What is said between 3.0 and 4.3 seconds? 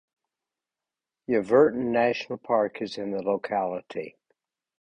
the locality.